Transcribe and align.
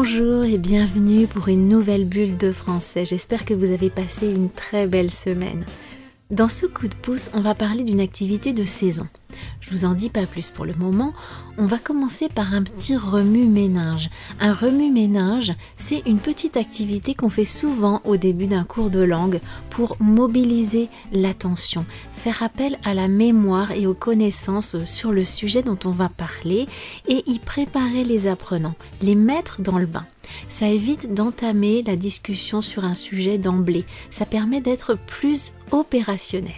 Bonjour 0.00 0.44
et 0.44 0.58
bienvenue 0.58 1.26
pour 1.26 1.48
une 1.48 1.68
nouvelle 1.68 2.04
bulle 2.04 2.36
de 2.36 2.52
français. 2.52 3.04
J'espère 3.04 3.44
que 3.44 3.52
vous 3.52 3.72
avez 3.72 3.90
passé 3.90 4.28
une 4.32 4.48
très 4.48 4.86
belle 4.86 5.10
semaine. 5.10 5.64
Dans 6.30 6.46
ce 6.46 6.66
coup 6.66 6.86
de 6.86 6.94
pouce, 6.94 7.30
on 7.34 7.40
va 7.40 7.56
parler 7.56 7.82
d'une 7.82 7.98
activité 7.98 8.52
de 8.52 8.64
saison. 8.64 9.08
Je 9.60 9.70
vous 9.70 9.84
en 9.84 9.94
dis 9.94 10.08
pas 10.08 10.24
plus 10.26 10.48
pour 10.48 10.64
le 10.64 10.72
moment. 10.74 11.12
On 11.58 11.66
va 11.66 11.78
commencer 11.78 12.28
par 12.28 12.54
un 12.54 12.62
petit 12.62 12.96
remue-ménage. 12.96 14.08
Un 14.40 14.54
remue-ménage, 14.54 15.52
c'est 15.76 16.02
une 16.06 16.20
petite 16.20 16.56
activité 16.56 17.14
qu'on 17.14 17.28
fait 17.28 17.44
souvent 17.44 18.00
au 18.04 18.16
début 18.16 18.46
d'un 18.46 18.64
cours 18.64 18.88
de 18.88 19.02
langue 19.02 19.40
pour 19.68 19.96
mobiliser 20.00 20.88
l'attention, 21.12 21.84
faire 22.12 22.42
appel 22.42 22.78
à 22.84 22.94
la 22.94 23.08
mémoire 23.08 23.72
et 23.72 23.86
aux 23.86 23.94
connaissances 23.94 24.82
sur 24.84 25.12
le 25.12 25.24
sujet 25.24 25.62
dont 25.62 25.78
on 25.84 25.90
va 25.90 26.08
parler 26.08 26.66
et 27.06 27.22
y 27.26 27.38
préparer 27.38 28.04
les 28.04 28.26
apprenants, 28.26 28.76
les 29.02 29.14
mettre 29.14 29.60
dans 29.60 29.78
le 29.78 29.86
bain. 29.86 30.06
Ça 30.48 30.68
évite 30.68 31.12
d'entamer 31.12 31.82
la 31.82 31.96
discussion 31.96 32.62
sur 32.62 32.84
un 32.84 32.94
sujet 32.94 33.38
d'emblée. 33.38 33.84
Ça 34.10 34.26
permet 34.26 34.60
d'être 34.60 34.94
plus 34.94 35.52
opérationnel. 35.72 36.52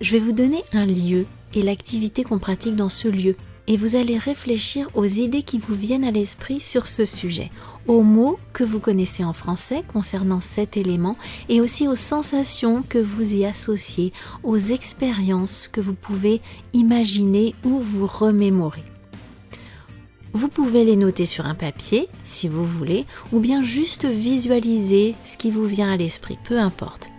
Je 0.00 0.12
vais 0.12 0.18
vous 0.18 0.32
donner 0.32 0.62
un 0.72 0.86
lieu 0.86 1.26
et 1.56 1.62
l'activité 1.62 2.24
qu'on 2.24 2.38
pratique 2.38 2.76
dans 2.76 2.88
ce 2.88 3.08
lieu. 3.08 3.36
Et 3.66 3.76
vous 3.76 3.96
allez 3.96 4.18
réfléchir 4.18 4.88
aux 4.94 5.06
idées 5.06 5.42
qui 5.42 5.58
vous 5.58 5.74
viennent 5.74 6.04
à 6.04 6.10
l'esprit 6.10 6.60
sur 6.60 6.86
ce 6.86 7.06
sujet, 7.06 7.50
aux 7.86 8.02
mots 8.02 8.38
que 8.52 8.62
vous 8.62 8.78
connaissez 8.78 9.24
en 9.24 9.32
français 9.32 9.82
concernant 9.90 10.42
cet 10.42 10.76
élément 10.76 11.16
et 11.48 11.62
aussi 11.62 11.88
aux 11.88 11.96
sensations 11.96 12.84
que 12.86 12.98
vous 12.98 13.36
y 13.36 13.46
associez, 13.46 14.12
aux 14.42 14.58
expériences 14.58 15.68
que 15.68 15.80
vous 15.80 15.94
pouvez 15.94 16.42
imaginer 16.74 17.54
ou 17.64 17.78
vous 17.78 18.06
remémorer. 18.06 18.84
Vous 20.34 20.48
pouvez 20.48 20.84
les 20.84 20.96
noter 20.96 21.26
sur 21.26 21.46
un 21.46 21.54
papier 21.54 22.08
si 22.24 22.48
vous 22.48 22.66
voulez 22.66 23.06
ou 23.32 23.38
bien 23.38 23.62
juste 23.62 24.04
visualiser 24.04 25.14
ce 25.24 25.36
qui 25.36 25.50
vous 25.50 25.64
vient 25.64 25.92
à 25.92 25.96
l'esprit, 25.96 26.38
peu 26.44 26.58
importe 26.58 27.13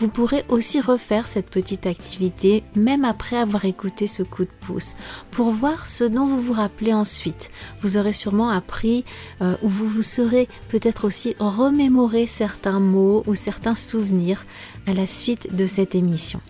vous 0.00 0.08
pourrez 0.08 0.46
aussi 0.48 0.80
refaire 0.80 1.28
cette 1.28 1.50
petite 1.50 1.84
activité 1.84 2.64
même 2.74 3.04
après 3.04 3.36
avoir 3.36 3.66
écouté 3.66 4.06
ce 4.06 4.22
coup 4.22 4.44
de 4.44 4.66
pouce 4.66 4.96
pour 5.30 5.50
voir 5.50 5.86
ce 5.86 6.04
dont 6.04 6.24
vous 6.24 6.40
vous 6.40 6.54
rappelez 6.54 6.94
ensuite. 6.94 7.50
Vous 7.82 7.98
aurez 7.98 8.14
sûrement 8.14 8.48
appris 8.48 9.04
euh, 9.42 9.56
ou 9.62 9.68
vous 9.68 9.86
vous 9.86 10.02
serez 10.02 10.48
peut-être 10.70 11.06
aussi 11.06 11.36
remémoré 11.38 12.26
certains 12.26 12.80
mots 12.80 13.22
ou 13.26 13.34
certains 13.34 13.74
souvenirs 13.74 14.46
à 14.86 14.94
la 14.94 15.06
suite 15.06 15.54
de 15.54 15.66
cette 15.66 15.94
émission. 15.94 16.40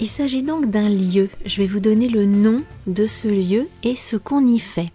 Il 0.00 0.08
s'agit 0.08 0.42
donc 0.42 0.66
d'un 0.66 0.88
lieu. 0.88 1.28
Je 1.46 1.62
vais 1.62 1.68
vous 1.68 1.78
donner 1.78 2.08
le 2.08 2.26
nom 2.26 2.64
de 2.88 3.06
ce 3.06 3.28
lieu 3.28 3.68
et 3.84 3.94
ce 3.94 4.16
qu'on 4.16 4.44
y 4.44 4.58
fait. 4.58 4.90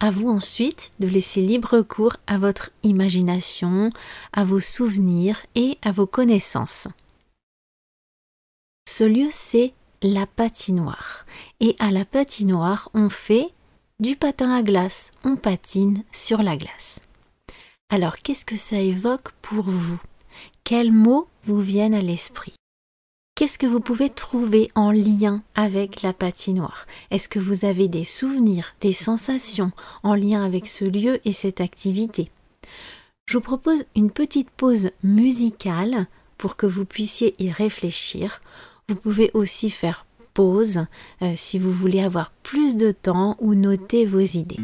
À 0.00 0.10
vous 0.10 0.28
ensuite 0.28 0.92
de 1.00 1.08
laisser 1.08 1.40
libre 1.40 1.82
cours 1.82 2.16
à 2.26 2.38
votre 2.38 2.70
imagination, 2.82 3.90
à 4.32 4.44
vos 4.44 4.60
souvenirs 4.60 5.44
et 5.54 5.78
à 5.82 5.90
vos 5.90 6.06
connaissances. 6.06 6.88
Ce 8.88 9.04
lieu, 9.04 9.28
c'est 9.30 9.74
la 10.02 10.26
patinoire. 10.26 11.26
Et 11.60 11.76
à 11.78 11.90
la 11.90 12.04
patinoire, 12.04 12.88
on 12.94 13.08
fait 13.08 13.48
du 14.00 14.16
patin 14.16 14.52
à 14.52 14.62
glace, 14.62 15.10
on 15.24 15.36
patine 15.36 16.04
sur 16.12 16.42
la 16.42 16.56
glace. 16.56 17.00
Alors, 17.90 18.18
qu'est-ce 18.18 18.44
que 18.44 18.56
ça 18.56 18.76
évoque 18.76 19.32
pour 19.42 19.64
vous? 19.64 19.98
Quels 20.62 20.92
mots 20.92 21.28
vous 21.44 21.60
viennent 21.60 21.94
à 21.94 22.02
l'esprit? 22.02 22.54
Qu'est-ce 23.38 23.56
que 23.56 23.68
vous 23.68 23.78
pouvez 23.78 24.10
trouver 24.10 24.68
en 24.74 24.90
lien 24.90 25.44
avec 25.54 26.02
la 26.02 26.12
patinoire? 26.12 26.88
Est-ce 27.12 27.28
que 27.28 27.38
vous 27.38 27.64
avez 27.64 27.86
des 27.86 28.02
souvenirs, 28.02 28.74
des 28.80 28.92
sensations 28.92 29.70
en 30.02 30.16
lien 30.16 30.44
avec 30.44 30.66
ce 30.66 30.84
lieu 30.84 31.20
et 31.24 31.32
cette 31.32 31.60
activité? 31.60 32.32
Je 33.26 33.34
vous 33.34 33.40
propose 33.40 33.84
une 33.94 34.10
petite 34.10 34.50
pause 34.50 34.90
musicale 35.04 36.08
pour 36.36 36.56
que 36.56 36.66
vous 36.66 36.84
puissiez 36.84 37.36
y 37.38 37.52
réfléchir. 37.52 38.40
Vous 38.88 38.96
pouvez 38.96 39.30
aussi 39.34 39.70
faire 39.70 40.04
pause 40.34 40.86
euh, 41.22 41.34
si 41.36 41.60
vous 41.60 41.72
voulez 41.72 42.00
avoir 42.00 42.32
plus 42.42 42.76
de 42.76 42.90
temps 42.90 43.36
ou 43.38 43.54
noter 43.54 44.04
vos 44.04 44.18
idées. 44.18 44.58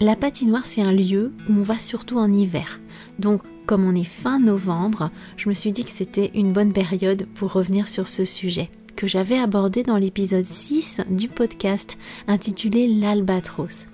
La 0.00 0.14
patinoire, 0.14 0.64
c'est 0.64 0.82
un 0.82 0.92
lieu 0.92 1.32
où 1.48 1.54
on 1.54 1.62
va 1.64 1.76
surtout 1.76 2.18
en 2.18 2.32
hiver. 2.32 2.80
Donc, 3.18 3.42
comme 3.66 3.84
on 3.84 3.96
est 3.96 4.04
fin 4.04 4.38
novembre, 4.38 5.10
je 5.36 5.48
me 5.48 5.54
suis 5.54 5.72
dit 5.72 5.82
que 5.82 5.90
c'était 5.90 6.30
une 6.34 6.52
bonne 6.52 6.72
période 6.72 7.26
pour 7.34 7.52
revenir 7.52 7.88
sur 7.88 8.06
ce 8.06 8.24
sujet 8.24 8.70
que 8.94 9.08
j'avais 9.08 9.38
abordé 9.38 9.82
dans 9.82 9.96
l'épisode 9.96 10.44
6 10.44 11.00
du 11.10 11.28
podcast 11.28 11.98
intitulé 12.28 12.86
L'Albatros. 12.86 13.86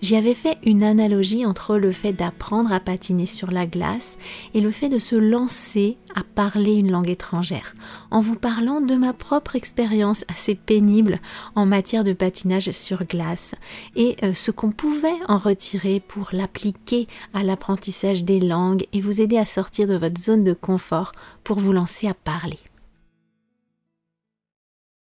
J'y 0.00 0.16
avais 0.16 0.34
fait 0.34 0.58
une 0.64 0.82
analogie 0.82 1.46
entre 1.46 1.76
le 1.76 1.92
fait 1.92 2.12
d'apprendre 2.12 2.72
à 2.72 2.80
patiner 2.80 3.26
sur 3.26 3.50
la 3.50 3.66
glace 3.66 4.18
et 4.54 4.60
le 4.60 4.70
fait 4.70 4.88
de 4.88 4.98
se 4.98 5.14
lancer 5.14 5.96
à 6.14 6.22
parler 6.22 6.74
une 6.74 6.90
langue 6.90 7.08
étrangère, 7.08 7.74
en 8.10 8.20
vous 8.20 8.34
parlant 8.34 8.80
de 8.80 8.94
ma 8.94 9.12
propre 9.12 9.56
expérience 9.56 10.24
assez 10.28 10.54
pénible 10.54 11.18
en 11.54 11.66
matière 11.66 12.04
de 12.04 12.12
patinage 12.12 12.70
sur 12.72 13.04
glace 13.04 13.54
et 13.96 14.16
euh, 14.22 14.34
ce 14.34 14.50
qu'on 14.50 14.72
pouvait 14.72 15.10
en 15.28 15.38
retirer 15.38 16.00
pour 16.00 16.30
l'appliquer 16.32 17.06
à 17.34 17.42
l'apprentissage 17.42 18.24
des 18.24 18.40
langues 18.40 18.86
et 18.92 19.00
vous 19.00 19.20
aider 19.20 19.38
à 19.38 19.46
sortir 19.46 19.86
de 19.86 19.96
votre 19.96 20.20
zone 20.20 20.44
de 20.44 20.52
confort 20.52 21.12
pour 21.44 21.58
vous 21.58 21.72
lancer 21.72 22.08
à 22.08 22.14
parler. 22.14 22.58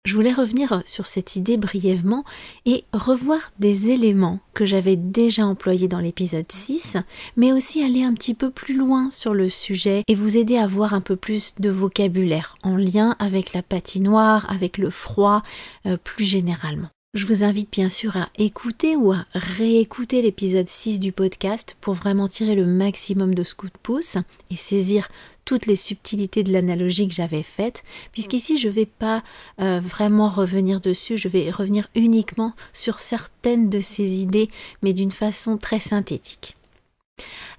Je 0.07 0.15
voulais 0.15 0.33
revenir 0.33 0.83
sur 0.87 1.07
cette 1.07 1.37
idée 1.37 1.59
brièvement 1.59 2.25
et 2.65 2.85
revoir 2.95 3.53
des 3.59 3.91
éléments 3.91 4.41
que 4.55 4.65
j'avais 4.65 4.97
déjà 4.97 5.45
employés 5.45 5.89
dans 5.89 5.99
l'épisode 5.99 6.51
6, 6.51 6.97
mais 7.37 7.53
aussi 7.53 7.83
aller 7.83 8.03
un 8.03 8.15
petit 8.15 8.33
peu 8.33 8.51
plus 8.51 8.75
loin 8.75 9.11
sur 9.11 9.35
le 9.35 9.51
sujet 9.51 10.03
et 10.09 10.15
vous 10.15 10.39
aider 10.39 10.57
à 10.57 10.67
voir 10.67 10.95
un 10.95 11.03
peu 11.03 11.17
plus 11.17 11.55
de 11.61 11.69
vocabulaire 11.69 12.57
en 12.63 12.77
lien 12.77 13.15
avec 13.19 13.53
la 13.53 13.63
patinoire, 13.63 14.51
avec 14.51 14.79
le 14.79 14.89
froid, 14.89 15.43
euh, 15.85 15.99
plus 16.03 16.25
généralement. 16.25 16.89
Je 17.13 17.27
vous 17.27 17.43
invite 17.43 17.73
bien 17.73 17.89
sûr 17.89 18.17
à 18.17 18.29
écouter 18.39 18.95
ou 18.95 19.11
à 19.11 19.27
réécouter 19.35 20.23
l'épisode 20.23 20.69
6 20.69 21.01
du 21.01 21.11
podcast 21.11 21.77
pour 21.81 21.95
vraiment 21.95 22.29
tirer 22.29 22.55
le 22.55 22.67
maximum 22.67 23.35
de 23.35 23.43
ce 23.43 23.57
coup 23.57 23.67
de 23.67 23.79
pouce 23.83 24.17
et 24.49 24.55
saisir 24.55 25.09
toutes 25.45 25.67
les 25.67 25.75
subtilités 25.75 26.45
de 26.45 26.53
l'analogie 26.53 27.09
que 27.09 27.15
j'avais 27.15 27.43
faite, 27.43 27.83
puisqu'ici 28.13 28.59
je 28.59 28.69
ne 28.69 28.73
vais 28.73 28.87
pas 28.87 29.25
euh, 29.61 29.81
vraiment 29.83 30.29
revenir 30.29 30.81
dessus, 30.81 31.17
je 31.17 31.27
vais 31.27 31.51
revenir 31.51 31.89
uniquement 31.97 32.53
sur 32.73 33.01
certaines 33.01 33.69
de 33.71 33.81
ces 33.81 34.21
idées, 34.21 34.47
mais 34.83 34.93
d'une 34.93 35.11
façon 35.11 35.57
très 35.57 35.81
synthétique. 35.81 36.55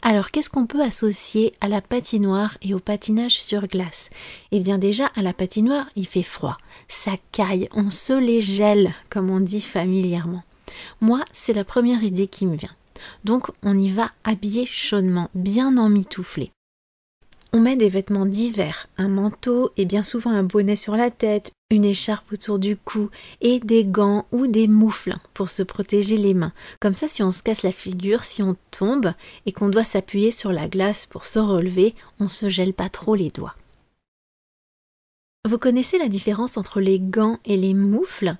Alors, 0.01 0.31
qu'est-ce 0.31 0.49
qu'on 0.49 0.65
peut 0.65 0.81
associer 0.81 1.53
à 1.61 1.67
la 1.67 1.81
patinoire 1.81 2.57
et 2.61 2.73
au 2.73 2.79
patinage 2.79 3.41
sur 3.41 3.67
glace? 3.67 4.09
Eh 4.51 4.59
bien 4.59 4.77
déjà, 4.77 5.11
à 5.15 5.21
la 5.21 5.33
patinoire, 5.33 5.87
il 5.95 6.07
fait 6.07 6.23
froid, 6.23 6.57
ça 6.87 7.11
caille, 7.31 7.69
on 7.73 7.91
se 7.91 8.13
les 8.13 8.41
gèle, 8.41 8.91
comme 9.09 9.29
on 9.29 9.39
dit 9.39 9.61
familièrement. 9.61 10.43
Moi, 11.01 11.19
c'est 11.31 11.53
la 11.53 11.63
première 11.63 12.03
idée 12.03 12.27
qui 12.27 12.47
me 12.47 12.55
vient. 12.55 12.75
Donc, 13.23 13.47
on 13.63 13.77
y 13.77 13.89
va 13.89 14.11
habillé 14.23 14.65
chaudement, 14.65 15.29
bien 15.35 15.77
emmitouflé. 15.77 16.51
On 17.53 17.59
met 17.59 17.75
des 17.75 17.89
vêtements 17.89 18.25
divers, 18.25 18.87
un 18.97 19.09
manteau 19.09 19.71
et 19.75 19.83
bien 19.83 20.03
souvent 20.03 20.31
un 20.31 20.43
bonnet 20.43 20.77
sur 20.77 20.95
la 20.95 21.11
tête, 21.11 21.51
une 21.69 21.83
écharpe 21.83 22.31
autour 22.31 22.59
du 22.59 22.77
cou 22.77 23.09
et 23.41 23.59
des 23.59 23.83
gants 23.83 24.25
ou 24.31 24.47
des 24.47 24.69
moufles 24.69 25.15
pour 25.33 25.49
se 25.49 25.61
protéger 25.61 26.15
les 26.15 26.33
mains. 26.33 26.53
Comme 26.79 26.93
ça, 26.93 27.09
si 27.09 27.23
on 27.23 27.31
se 27.31 27.43
casse 27.43 27.63
la 27.63 27.73
figure, 27.73 28.23
si 28.23 28.41
on 28.41 28.55
tombe 28.71 29.11
et 29.45 29.51
qu'on 29.51 29.67
doit 29.67 29.83
s'appuyer 29.83 30.31
sur 30.31 30.53
la 30.53 30.69
glace 30.69 31.05
pour 31.05 31.25
se 31.25 31.39
relever, 31.39 31.93
on 32.21 32.29
se 32.29 32.47
gèle 32.47 32.73
pas 32.73 32.87
trop 32.87 33.15
les 33.15 33.31
doigts. 33.31 33.55
Vous 35.45 35.57
connaissez 35.57 35.97
la 35.97 36.07
différence 36.07 36.55
entre 36.55 36.79
les 36.79 37.01
gants 37.01 37.37
et 37.43 37.57
les 37.57 37.73
moufles? 37.73 38.37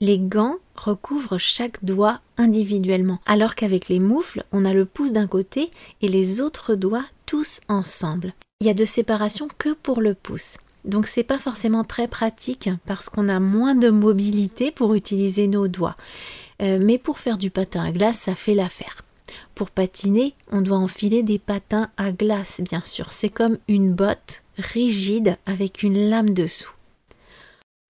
Les 0.00 0.18
gants 0.18 0.56
recouvrent 0.74 1.38
chaque 1.38 1.84
doigt 1.84 2.20
individuellement, 2.38 3.20
alors 3.26 3.56
qu'avec 3.56 3.88
les 3.88 4.00
moufles, 4.00 4.44
on 4.52 4.64
a 4.64 4.72
le 4.72 4.86
pouce 4.86 5.12
d'un 5.12 5.26
côté 5.26 5.70
et 6.00 6.08
les 6.08 6.40
autres 6.40 6.74
doigts 6.74 7.04
tous 7.26 7.60
ensemble. 7.68 8.32
Il 8.64 8.68
y 8.68 8.70
a 8.70 8.74
de 8.74 8.86
séparation 8.86 9.46
que 9.58 9.74
pour 9.74 10.00
le 10.00 10.14
pouce. 10.14 10.56
Donc 10.86 11.06
c'est 11.06 11.22
pas 11.22 11.36
forcément 11.36 11.84
très 11.84 12.08
pratique 12.08 12.70
parce 12.86 13.10
qu'on 13.10 13.28
a 13.28 13.38
moins 13.38 13.74
de 13.74 13.90
mobilité 13.90 14.70
pour 14.70 14.94
utiliser 14.94 15.48
nos 15.48 15.68
doigts. 15.68 15.96
Euh, 16.62 16.78
mais 16.82 16.96
pour 16.96 17.18
faire 17.18 17.36
du 17.36 17.50
patin 17.50 17.84
à 17.84 17.92
glace, 17.92 18.20
ça 18.20 18.34
fait 18.34 18.54
l'affaire. 18.54 19.02
Pour 19.54 19.68
patiner, 19.68 20.32
on 20.50 20.62
doit 20.62 20.78
enfiler 20.78 21.22
des 21.22 21.38
patins 21.38 21.90
à 21.98 22.10
glace, 22.10 22.62
bien 22.62 22.80
sûr. 22.80 23.12
C'est 23.12 23.28
comme 23.28 23.58
une 23.68 23.92
botte 23.92 24.42
rigide 24.56 25.36
avec 25.44 25.82
une 25.82 26.08
lame 26.08 26.30
dessous. 26.30 26.72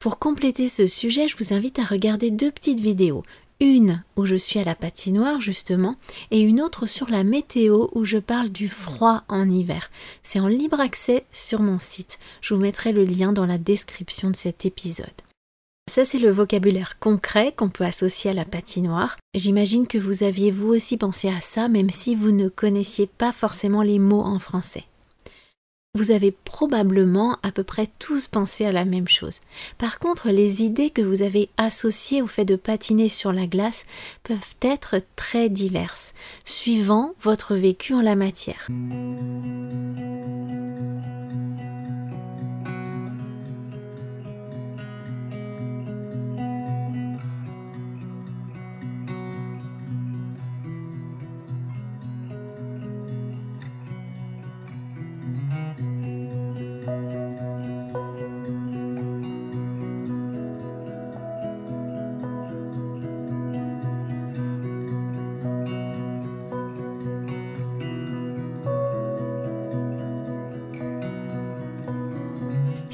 Pour 0.00 0.18
compléter 0.18 0.68
ce 0.68 0.88
sujet, 0.88 1.28
je 1.28 1.36
vous 1.36 1.54
invite 1.54 1.78
à 1.78 1.84
regarder 1.84 2.32
deux 2.32 2.50
petites 2.50 2.80
vidéos. 2.80 3.22
Une 3.60 4.02
où 4.16 4.26
je 4.26 4.34
suis 4.34 4.58
à 4.58 4.64
la 4.64 4.74
patinoire 4.74 5.40
justement 5.40 5.96
et 6.30 6.40
une 6.40 6.60
autre 6.60 6.86
sur 6.86 7.08
la 7.08 7.22
météo 7.22 7.88
où 7.92 8.04
je 8.04 8.18
parle 8.18 8.50
du 8.50 8.68
froid 8.68 9.22
en 9.28 9.48
hiver. 9.48 9.90
C'est 10.22 10.40
en 10.40 10.48
libre 10.48 10.80
accès 10.80 11.24
sur 11.32 11.60
mon 11.60 11.78
site. 11.78 12.18
Je 12.40 12.54
vous 12.54 12.60
mettrai 12.60 12.92
le 12.92 13.04
lien 13.04 13.32
dans 13.32 13.46
la 13.46 13.58
description 13.58 14.30
de 14.30 14.36
cet 14.36 14.66
épisode. 14.66 15.06
Ça, 15.88 16.04
c'est 16.04 16.18
le 16.18 16.30
vocabulaire 16.30 16.98
concret 16.98 17.52
qu'on 17.52 17.68
peut 17.68 17.84
associer 17.84 18.30
à 18.30 18.34
la 18.34 18.46
patinoire. 18.46 19.18
J'imagine 19.34 19.86
que 19.86 19.98
vous 19.98 20.22
aviez 20.22 20.50
vous 20.50 20.68
aussi 20.68 20.96
pensé 20.96 21.28
à 21.28 21.40
ça, 21.40 21.68
même 21.68 21.90
si 21.90 22.14
vous 22.14 22.30
ne 22.30 22.48
connaissiez 22.48 23.06
pas 23.06 23.32
forcément 23.32 23.82
les 23.82 23.98
mots 23.98 24.22
en 24.22 24.38
français 24.38 24.84
vous 25.94 26.10
avez 26.10 26.32
probablement 26.32 27.38
à 27.42 27.52
peu 27.52 27.62
près 27.62 27.86
tous 27.98 28.26
pensé 28.26 28.66
à 28.66 28.72
la 28.72 28.84
même 28.84 29.08
chose. 29.08 29.40
Par 29.78 30.00
contre, 30.00 30.28
les 30.28 30.62
idées 30.62 30.90
que 30.90 31.02
vous 31.02 31.22
avez 31.22 31.48
associées 31.56 32.20
au 32.20 32.26
fait 32.26 32.44
de 32.44 32.56
patiner 32.56 33.08
sur 33.08 33.32
la 33.32 33.46
glace 33.46 33.86
peuvent 34.24 34.38
être 34.60 34.96
très 35.14 35.48
diverses, 35.48 36.12
suivant 36.44 37.14
votre 37.20 37.54
vécu 37.54 37.94
en 37.94 38.02
la 38.02 38.16
matière. 38.16 38.68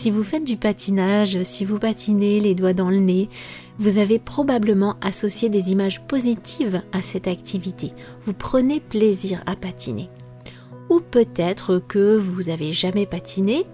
Si 0.01 0.11
vous 0.11 0.23
faites 0.23 0.45
du 0.45 0.57
patinage, 0.57 1.43
si 1.43 1.67
vous 1.67 1.79
patinez 1.79 2.41
les 2.41 2.55
doigts 2.55 2.73
dans 2.73 2.89
le 2.89 3.01
nez, 3.01 3.29
vous 3.79 3.99
avez 3.99 4.19
probablement 4.19 4.97
associé 5.03 5.51
des 5.51 5.73
images 5.73 6.01
positives 6.01 6.81
à 6.95 7.03
cette 7.03 7.27
activité. 7.27 7.93
Vous 8.25 8.33
prenez 8.33 8.81
plaisir 8.81 9.43
à 9.45 9.57
patiner 9.57 10.09
ou 10.91 11.01
peut-être 11.01 11.79
que 11.79 12.17
vous 12.17 12.51
avez 12.51 12.73
jamais 12.73 13.07
patiné, 13.07 13.65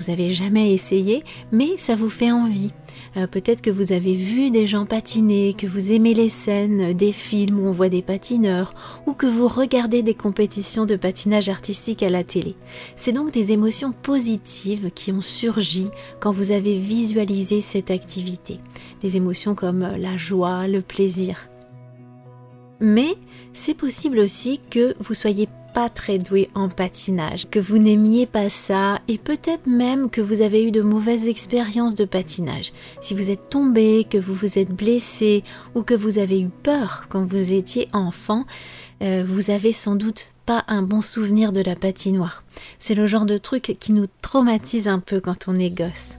vous 0.00 0.10
avez 0.10 0.30
jamais 0.30 0.72
essayé, 0.72 1.22
mais 1.52 1.76
ça 1.76 1.94
vous 1.94 2.08
fait 2.08 2.32
envie. 2.32 2.72
Euh, 3.16 3.26
peut-être 3.26 3.60
que 3.60 3.70
vous 3.70 3.92
avez 3.92 4.14
vu 4.14 4.50
des 4.50 4.66
gens 4.66 4.86
patiner, 4.86 5.52
que 5.52 5.66
vous 5.66 5.92
aimez 5.92 6.14
les 6.14 6.30
scènes 6.30 6.94
des 6.94 7.12
films 7.12 7.60
où 7.60 7.68
on 7.68 7.72
voit 7.72 7.90
des 7.90 8.00
patineurs, 8.00 8.72
ou 9.06 9.12
que 9.12 9.26
vous 9.26 9.48
regardez 9.48 10.02
des 10.02 10.14
compétitions 10.14 10.86
de 10.86 10.96
patinage 10.96 11.50
artistique 11.50 12.02
à 12.02 12.08
la 12.08 12.24
télé. 12.24 12.56
C'est 12.96 13.12
donc 13.12 13.32
des 13.32 13.52
émotions 13.52 13.92
positives 13.92 14.90
qui 14.94 15.12
ont 15.12 15.20
surgi 15.20 15.88
quand 16.20 16.32
vous 16.32 16.52
avez 16.52 16.76
visualisé 16.76 17.60
cette 17.60 17.90
activité. 17.90 18.58
Des 19.02 19.18
émotions 19.18 19.54
comme 19.54 19.80
la 19.98 20.16
joie, 20.16 20.66
le 20.66 20.80
plaisir. 20.80 21.48
Mais 22.80 23.14
c'est 23.52 23.74
possible 23.74 24.18
aussi 24.18 24.60
que 24.70 24.94
vous 24.98 25.14
soyez 25.14 25.48
pas 25.72 25.88
très 25.88 26.18
doué 26.18 26.48
en 26.54 26.68
patinage, 26.68 27.48
que 27.50 27.58
vous 27.58 27.78
n'aimiez 27.78 28.26
pas 28.26 28.50
ça 28.50 29.00
et 29.08 29.18
peut-être 29.18 29.66
même 29.66 30.10
que 30.10 30.20
vous 30.20 30.42
avez 30.42 30.64
eu 30.64 30.70
de 30.70 30.82
mauvaises 30.82 31.28
expériences 31.28 31.94
de 31.94 32.04
patinage. 32.04 32.72
Si 33.00 33.14
vous 33.14 33.30
êtes 33.30 33.48
tombé, 33.48 34.06
que 34.08 34.18
vous 34.18 34.34
vous 34.34 34.58
êtes 34.58 34.70
blessé 34.70 35.42
ou 35.74 35.82
que 35.82 35.94
vous 35.94 36.18
avez 36.18 36.40
eu 36.40 36.48
peur 36.62 37.06
quand 37.08 37.24
vous 37.24 37.52
étiez 37.52 37.88
enfant, 37.92 38.44
euh, 39.02 39.22
vous 39.26 39.50
avez 39.50 39.72
sans 39.72 39.96
doute 39.96 40.32
pas 40.46 40.64
un 40.68 40.82
bon 40.82 41.00
souvenir 41.00 41.52
de 41.52 41.60
la 41.60 41.74
patinoire. 41.74 42.44
C'est 42.78 42.94
le 42.94 43.06
genre 43.06 43.26
de 43.26 43.38
truc 43.38 43.76
qui 43.80 43.92
nous 43.92 44.06
traumatise 44.20 44.88
un 44.88 44.98
peu 44.98 45.20
quand 45.20 45.48
on 45.48 45.54
est 45.54 45.70
gosse. 45.70 46.18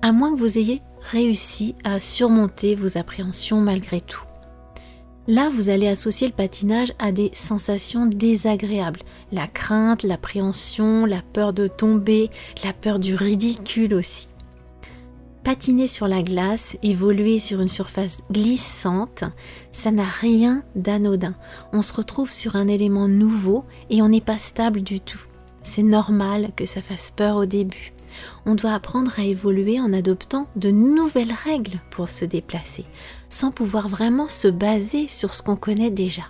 À 0.00 0.12
moins 0.12 0.32
que 0.32 0.38
vous 0.38 0.58
ayez 0.58 0.80
réussi 1.00 1.74
à 1.84 2.00
surmonter 2.00 2.74
vos 2.74 2.98
appréhensions 2.98 3.60
malgré 3.60 4.00
tout. 4.00 4.22
Là, 5.32 5.48
vous 5.48 5.70
allez 5.70 5.88
associer 5.88 6.26
le 6.26 6.34
patinage 6.34 6.92
à 6.98 7.10
des 7.10 7.30
sensations 7.32 8.04
désagréables. 8.04 9.00
La 9.32 9.46
crainte, 9.46 10.02
l'appréhension, 10.02 11.06
la 11.06 11.22
peur 11.22 11.54
de 11.54 11.68
tomber, 11.68 12.28
la 12.62 12.74
peur 12.74 12.98
du 12.98 13.14
ridicule 13.14 13.94
aussi. 13.94 14.28
Patiner 15.42 15.86
sur 15.86 16.06
la 16.06 16.22
glace, 16.22 16.76
évoluer 16.82 17.38
sur 17.38 17.62
une 17.62 17.68
surface 17.68 18.20
glissante, 18.30 19.24
ça 19.70 19.90
n'a 19.90 20.04
rien 20.04 20.64
d'anodin. 20.76 21.34
On 21.72 21.80
se 21.80 21.94
retrouve 21.94 22.30
sur 22.30 22.54
un 22.54 22.68
élément 22.68 23.08
nouveau 23.08 23.64
et 23.88 24.02
on 24.02 24.10
n'est 24.10 24.20
pas 24.20 24.36
stable 24.36 24.82
du 24.82 25.00
tout. 25.00 25.22
C'est 25.62 25.82
normal 25.82 26.50
que 26.54 26.66
ça 26.66 26.82
fasse 26.82 27.10
peur 27.10 27.36
au 27.36 27.46
début 27.46 27.94
on 28.46 28.54
doit 28.54 28.74
apprendre 28.74 29.12
à 29.18 29.24
évoluer 29.24 29.80
en 29.80 29.92
adoptant 29.92 30.46
de 30.56 30.70
nouvelles 30.70 31.34
règles 31.44 31.80
pour 31.90 32.08
se 32.08 32.24
déplacer, 32.24 32.84
sans 33.32 33.50
pouvoir 33.50 33.88
vraiment 33.88 34.28
se 34.28 34.46
baser 34.46 35.08
sur 35.08 35.34
ce 35.34 35.42
qu'on 35.42 35.56
connaît 35.56 35.90
déjà. 35.90 36.24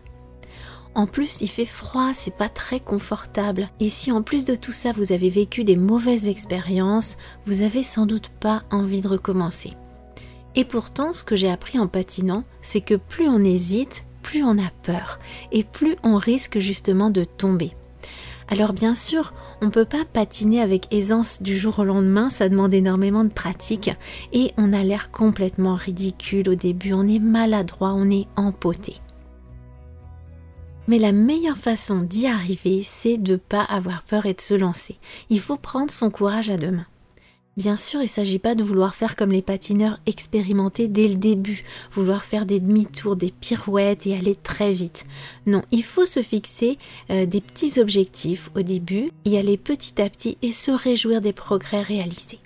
En 0.94 1.06
plus, 1.06 1.40
il 1.40 1.48
fait 1.48 1.64
froid, 1.64 2.12
c'est 2.12 2.36
pas 2.36 2.48
très 2.48 2.78
confortable. 2.78 3.68
Et 3.80 3.88
si 3.88 4.12
en 4.12 4.22
plus 4.22 4.44
de 4.44 4.54
tout 4.54 4.72
ça, 4.72 4.92
vous 4.92 5.10
avez 5.10 5.28
vécu 5.28 5.64
des 5.64 5.76
mauvaises 5.76 6.28
expériences, 6.28 7.16
vous 7.44 7.62
avez 7.62 7.82
sans 7.82 8.06
doute 8.06 8.28
pas 8.28 8.62
envie 8.70 9.00
de 9.00 9.08
recommencer. 9.08 9.72
Et 10.54 10.64
pourtant, 10.64 11.12
ce 11.12 11.24
que 11.24 11.34
j'ai 11.34 11.50
appris 11.50 11.78
en 11.78 11.88
patinant, 11.88 12.44
c'est 12.60 12.82
que 12.82 12.94
plus 12.94 13.26
on 13.26 13.42
hésite, 13.42 14.04
plus 14.22 14.44
on 14.44 14.58
a 14.58 14.70
peur, 14.82 15.18
et 15.50 15.64
plus 15.64 15.96
on 16.04 16.16
risque 16.16 16.60
justement 16.60 17.10
de 17.10 17.24
tomber. 17.24 17.72
Alors 18.48 18.74
bien 18.74 18.94
sûr, 18.94 19.32
on 19.62 19.66
ne 19.66 19.70
peut 19.70 19.84
pas 19.84 20.04
patiner 20.04 20.60
avec 20.60 20.92
aisance 20.92 21.40
du 21.40 21.56
jour 21.56 21.78
au 21.78 21.84
lendemain, 21.84 22.30
ça 22.30 22.48
demande 22.48 22.74
énormément 22.74 23.22
de 23.22 23.30
pratique 23.30 23.92
et 24.32 24.50
on 24.58 24.72
a 24.72 24.82
l'air 24.82 25.12
complètement 25.12 25.76
ridicule 25.76 26.48
au 26.48 26.56
début, 26.56 26.92
on 26.92 27.06
est 27.06 27.20
maladroit, 27.20 27.94
on 27.94 28.10
est 28.10 28.26
empoté. 28.34 28.96
Mais 30.88 30.98
la 30.98 31.12
meilleure 31.12 31.56
façon 31.56 32.00
d'y 32.00 32.26
arriver, 32.26 32.82
c'est 32.82 33.18
de 33.18 33.32
ne 33.32 33.36
pas 33.36 33.62
avoir 33.62 34.02
peur 34.02 34.26
et 34.26 34.34
de 34.34 34.40
se 34.40 34.54
lancer. 34.54 34.98
Il 35.30 35.38
faut 35.38 35.56
prendre 35.56 35.92
son 35.92 36.10
courage 36.10 36.50
à 36.50 36.56
deux 36.56 36.72
mains. 36.72 36.86
Bien 37.58 37.76
sûr, 37.76 38.00
il 38.00 38.04
ne 38.04 38.08
s'agit 38.08 38.38
pas 38.38 38.54
de 38.54 38.64
vouloir 38.64 38.94
faire 38.94 39.14
comme 39.14 39.30
les 39.30 39.42
patineurs 39.42 40.00
expérimentés 40.06 40.88
dès 40.88 41.06
le 41.06 41.16
début, 41.16 41.64
vouloir 41.92 42.24
faire 42.24 42.46
des 42.46 42.60
demi-tours, 42.60 43.14
des 43.14 43.30
pirouettes 43.30 44.06
et 44.06 44.16
aller 44.16 44.36
très 44.36 44.72
vite. 44.72 45.04
Non, 45.46 45.62
il 45.70 45.84
faut 45.84 46.06
se 46.06 46.22
fixer 46.22 46.78
euh, 47.10 47.26
des 47.26 47.42
petits 47.42 47.78
objectifs 47.78 48.50
au 48.56 48.62
début, 48.62 49.10
y 49.26 49.36
aller 49.36 49.58
petit 49.58 50.00
à 50.00 50.08
petit 50.08 50.38
et 50.40 50.50
se 50.50 50.70
réjouir 50.70 51.20
des 51.20 51.34
progrès 51.34 51.82
réalisés. 51.82 52.40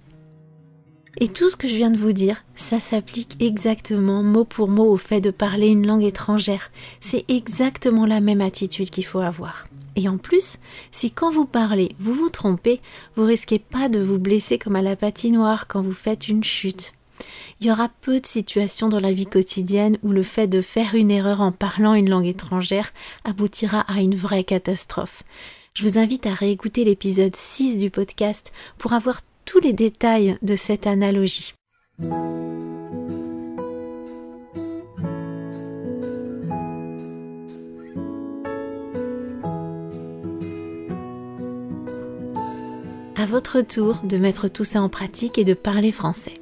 Et 1.18 1.28
tout 1.28 1.48
ce 1.48 1.56
que 1.56 1.68
je 1.68 1.76
viens 1.76 1.90
de 1.90 1.96
vous 1.96 2.12
dire, 2.12 2.44
ça 2.56 2.80
s'applique 2.80 3.40
exactement 3.40 4.24
mot 4.24 4.44
pour 4.44 4.68
mot 4.68 4.90
au 4.90 4.96
fait 4.96 5.20
de 5.20 5.30
parler 5.30 5.68
une 5.68 5.86
langue 5.86 6.04
étrangère. 6.04 6.70
C'est 7.00 7.24
exactement 7.28 8.06
la 8.06 8.20
même 8.20 8.40
attitude 8.40 8.90
qu'il 8.90 9.06
faut 9.06 9.20
avoir. 9.20 9.66
Et 9.96 10.08
en 10.08 10.18
plus, 10.18 10.58
si 10.90 11.10
quand 11.10 11.30
vous 11.30 11.46
parlez, 11.46 11.96
vous 11.98 12.14
vous 12.14 12.28
trompez, 12.28 12.80
vous 13.16 13.24
risquez 13.24 13.58
pas 13.58 13.88
de 13.88 13.98
vous 13.98 14.18
blesser 14.18 14.58
comme 14.58 14.76
à 14.76 14.82
la 14.82 14.94
patinoire 14.94 15.66
quand 15.66 15.80
vous 15.80 15.94
faites 15.94 16.28
une 16.28 16.44
chute. 16.44 16.92
Il 17.60 17.66
y 17.66 17.70
aura 17.70 17.88
peu 18.02 18.20
de 18.20 18.26
situations 18.26 18.88
dans 18.88 19.00
la 19.00 19.12
vie 19.12 19.26
quotidienne 19.26 19.98
où 20.02 20.10
le 20.10 20.22
fait 20.22 20.46
de 20.46 20.60
faire 20.60 20.94
une 20.94 21.10
erreur 21.10 21.40
en 21.40 21.52
parlant 21.52 21.94
une 21.94 22.10
langue 22.10 22.26
étrangère 22.26 22.92
aboutira 23.24 23.80
à 23.80 24.00
une 24.00 24.14
vraie 24.14 24.44
catastrophe. 24.44 25.22
Je 25.72 25.82
vous 25.82 25.98
invite 25.98 26.26
à 26.26 26.34
réécouter 26.34 26.84
l'épisode 26.84 27.34
6 27.34 27.78
du 27.78 27.90
podcast 27.90 28.52
pour 28.76 28.92
avoir 28.92 29.20
tous 29.46 29.60
les 29.60 29.72
détails 29.72 30.36
de 30.42 30.56
cette 30.56 30.86
analogie. 30.86 31.54
À 43.18 43.24
votre 43.24 43.62
tour 43.62 44.02
de 44.04 44.18
mettre 44.18 44.46
tout 44.46 44.64
ça 44.64 44.82
en 44.82 44.90
pratique 44.90 45.38
et 45.38 45.44
de 45.44 45.54
parler 45.54 45.90
français. 45.90 46.34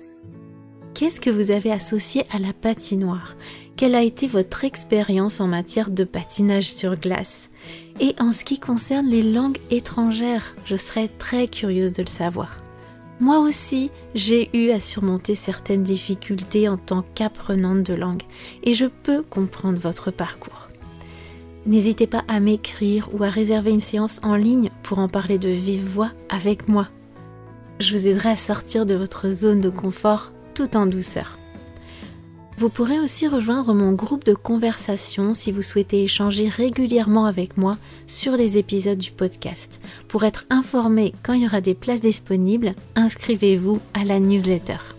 Qu'est-ce 0.93 1.21
que 1.21 1.31
vous 1.31 1.53
avez 1.53 1.71
associé 1.71 2.25
à 2.33 2.41
la 2.41 2.53
patinoire? 2.53 3.37
Quelle 3.77 3.95
a 3.95 4.03
été 4.03 4.27
votre 4.27 4.65
expérience 4.65 5.41
en 5.41 5.47
matière 5.47 5.93
de 5.93 6.03
patinage 6.03 6.73
sur 6.73 6.97
glace? 6.97 7.49
Et 8.01 8.17
en 8.19 8.33
ce 8.33 8.43
qui 8.43 8.59
concerne 8.59 9.07
les 9.07 9.23
langues 9.23 9.59
étrangères, 9.71 10.57
je 10.65 10.75
serais 10.75 11.07
très 11.07 11.47
curieuse 11.47 11.93
de 11.93 12.03
le 12.03 12.09
savoir. 12.09 12.57
Moi 13.21 13.39
aussi, 13.39 13.93
j'ai 14.17 14.51
eu 14.53 14.71
à 14.71 14.81
surmonter 14.81 15.37
certaines 15.37 15.85
difficultés 15.85 16.69
en 16.69 16.77
tant 16.77 17.05
qu'apprenante 17.15 17.85
de 17.85 17.95
langue 17.95 18.25
et 18.65 18.75
je 18.75 18.87
peux 18.87 19.23
comprendre 19.23 19.79
votre 19.79 20.11
parcours. 20.11 20.69
N'hésitez 21.67 22.07
pas 22.07 22.25
à 22.29 22.41
m'écrire 22.41 23.09
ou 23.13 23.25
à 23.25 23.31
réserver 23.31 23.71
une 23.71 23.81
séance 23.81 24.21
en 24.23 24.37
ligne 24.37 24.71
pour 24.83 24.99
en 24.99 25.09
parler 25.09 25.39
de 25.39 25.49
vive 25.49 25.87
voix 25.87 26.11
avec 26.29 26.69
moi. 26.69 26.89
Je 27.81 27.97
vous 27.97 28.07
aiderai 28.07 28.31
à 28.31 28.37
sortir 28.37 28.87
de 28.87 28.95
votre 28.95 29.31
zone 29.31 29.61
de 29.61 29.71
confort 29.71 30.31
tout 30.55 30.77
en 30.77 30.87
douceur. 30.87 31.39
Vous 32.57 32.69
pourrez 32.69 33.01
aussi 33.01 33.27
rejoindre 33.27 33.75
mon 33.75 33.93
groupe 33.93 34.25
de 34.25 34.35
conversation 34.35 35.35
si 35.35 35.51
vous 35.51 35.63
souhaitez 35.63 36.05
échanger 36.05 36.49
régulièrement 36.49 37.27
avec 37.27 37.57
moi 37.57 37.79
sur 38.07 38.37
les 38.37 38.59
épisodes 38.59 38.99
du 38.99 39.11
podcast. 39.11 39.81
Pour 40.07 40.23
être 40.25 40.47
informé 40.51 41.13
quand 41.25 41.33
il 41.33 41.43
y 41.43 41.47
aura 41.47 41.61
des 41.61 41.75
places 41.75 42.01
disponibles, 42.01 42.75
inscrivez-vous 42.95 43.81
à 43.93 44.05
la 44.05 44.21
newsletter. 44.21 44.94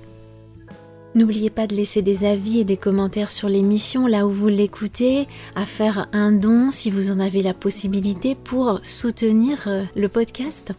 N'oubliez 1.15 1.50
pas 1.50 1.65
de 1.65 1.75
laisser 1.75 2.01
des 2.01 2.25
avis 2.25 2.60
et 2.60 2.63
des 2.65 2.75
commentaires 2.75 3.31
sur 3.31 3.48
l'émission 3.48 4.05
là 4.05 4.27
où 4.27 4.29
vous 4.29 4.50
l'écoutez, 4.50 5.27
à 5.55 5.65
faire 5.65 6.10
un 6.12 6.34
don 6.34 6.72
si 6.72 6.91
vous 6.91 7.10
en 7.10 7.22
avez 7.22 7.41
la 7.41 7.53
possibilité 7.53 8.36
pour 8.36 8.81
soutenir 8.84 9.63
euh, 9.67 9.86
le 9.95 10.10
podcast. 10.10 10.74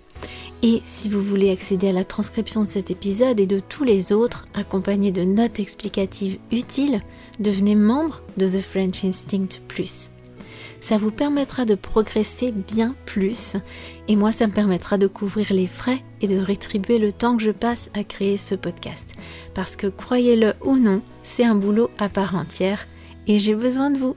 Et 0.63 0.83
si 0.85 1.09
vous 1.09 1.23
voulez 1.23 1.51
accéder 1.51 1.89
à 1.89 1.93
la 1.93 2.05
transcription 2.05 2.65
de 2.65 2.69
cet 2.69 2.91
épisode 2.91 3.41
et 3.41 3.47
de 3.47 3.61
tous 3.61 3.85
les 3.85 4.13
autres, 4.13 4.47
accompagnés 4.53 5.11
de 5.11 5.25
notes 5.25 5.59
explicatives 5.59 6.39
utiles, 6.53 7.01
devenez 7.41 7.75
membre 7.75 8.21
de 8.37 8.47
The 8.47 8.61
French 8.61 9.05
Instinct 9.05 9.61
Plus. 9.69 10.11
Ça 10.81 10.99
vous 10.99 11.11
permettra 11.11 11.65
de 11.65 11.75
progresser 11.75 12.53
bien 12.53 12.95
plus 13.07 13.57
et 14.09 14.17
moi 14.17 14.33
ça 14.33 14.47
me 14.47 14.53
permettra 14.53 14.99
de 14.99 15.07
couvrir 15.07 15.53
les 15.53 15.67
frais 15.67 16.03
et 16.21 16.29
de 16.29 16.39
rétribuer 16.39 16.99
le 16.99 17.13
temps 17.13 17.37
que 17.37 17.43
je 17.43 17.51
passe 17.51 17.91
à 17.95 18.05
créer 18.05 18.37
ce 18.37 18.55
podcast. 18.55 19.15
Parce 19.55 19.77
que 19.77 19.87
croyez-le 19.87 20.55
ou 20.65 20.77
non, 20.77 21.03
c'est 21.23 21.45
un 21.45 21.55
boulot 21.55 21.91
à 21.99 22.09
part 22.09 22.37
entière 22.37 22.87
et 23.27 23.39
j'ai 23.39 23.55
besoin 23.55 23.91
de 23.91 23.99
vous. 23.99 24.17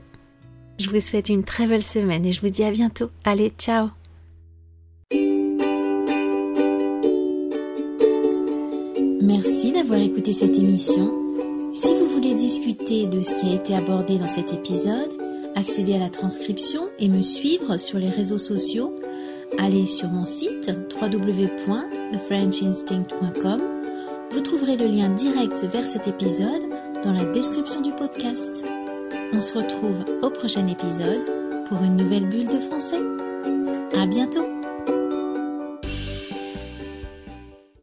Je 0.78 0.88
vous 0.88 1.00
souhaite 1.00 1.28
une 1.28 1.44
très 1.44 1.66
belle 1.66 1.82
semaine 1.82 2.24
et 2.24 2.32
je 2.32 2.40
vous 2.40 2.48
dis 2.48 2.64
à 2.64 2.70
bientôt. 2.70 3.10
Allez, 3.24 3.52
ciao 3.58 3.88
Merci 9.22 9.72
d'avoir 9.72 10.00
écouté 10.00 10.32
cette 10.32 10.56
émission. 10.56 11.12
Si 11.74 11.94
vous 11.94 12.08
voulez 12.08 12.34
discuter 12.34 13.06
de 13.06 13.20
ce 13.20 13.34
qui 13.34 13.50
a 13.50 13.54
été 13.54 13.74
abordé 13.74 14.18
dans 14.18 14.26
cet 14.26 14.52
épisode, 14.52 15.10
accéder 15.54 15.94
à 15.94 15.98
la 15.98 16.10
transcription 16.10 16.88
et 16.98 17.08
me 17.08 17.22
suivre 17.22 17.76
sur 17.76 17.98
les 17.98 18.10
réseaux 18.10 18.38
sociaux, 18.38 18.96
allez 19.58 19.86
sur 19.86 20.08
mon 20.08 20.24
site 20.24 20.70
www.thefrenchinstinct.com. 21.00 23.60
Vous 24.30 24.40
trouverez 24.40 24.76
le 24.76 24.86
lien 24.86 25.10
direct 25.10 25.64
vers 25.64 25.86
cet 25.86 26.08
épisode 26.08 26.62
dans 27.04 27.12
la 27.12 27.24
description 27.32 27.80
du 27.80 27.92
podcast. 27.92 28.64
On 29.32 29.40
se 29.40 29.56
retrouve 29.58 30.04
au 30.22 30.30
prochain 30.30 30.66
épisode 30.66 31.24
pour 31.68 31.80
une 31.82 31.96
nouvelle 31.96 32.28
bulle 32.28 32.48
de 32.48 32.60
français. 32.60 33.00
À 33.96 34.06
bientôt! 34.06 34.59